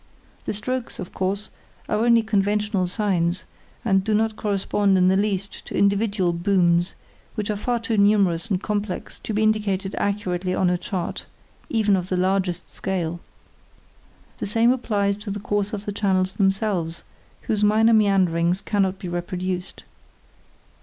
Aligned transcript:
The 0.45 0.53
strokes, 0.55 0.97
of 0.97 1.13
course, 1.13 1.51
are 1.87 2.03
only 2.03 2.23
conventional 2.23 2.87
signs, 2.87 3.45
and 3.85 4.03
do 4.03 4.15
not 4.15 4.35
correspond 4.35 4.97
in 4.97 5.09
the 5.09 5.15
least 5.15 5.63
to 5.67 5.77
individual 5.77 6.33
"booms", 6.33 6.95
which 7.35 7.51
are 7.51 7.55
far 7.55 7.79
too 7.79 7.97
numerous 7.99 8.49
and 8.49 8.59
complex 8.59 9.19
to 9.19 9.31
be 9.31 9.43
indicated 9.43 9.93
accurately 9.99 10.55
on 10.55 10.71
a 10.71 10.77
chart, 10.79 11.27
even 11.69 11.95
of 11.95 12.09
the 12.09 12.17
largest 12.17 12.67
scale. 12.71 13.19
The 14.39 14.47
same 14.47 14.71
applies 14.71 15.17
to 15.17 15.29
the 15.29 15.39
course 15.39 15.71
of 15.71 15.85
the 15.85 15.91
channels 15.91 16.33
themselves, 16.37 17.03
whose 17.41 17.63
minor 17.63 17.93
meanderings 17.93 18.59
cannot 18.61 18.97
be 18.97 19.07
reproduced. 19.07 19.83